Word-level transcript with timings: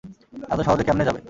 এত 0.51 0.59
সহজে 0.61 0.83
কেমনে 0.83 1.05
যাবে। 1.07 1.19